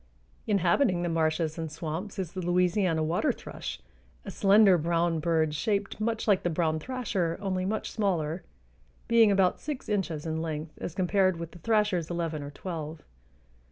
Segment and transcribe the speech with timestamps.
[0.47, 3.79] Inhabiting the marshes and swamps is the Louisiana water thrush,
[4.25, 8.41] a slender brown bird shaped much like the brown thrasher, only much smaller,
[9.07, 13.03] being about six inches in length as compared with the thrasher's eleven or twelve.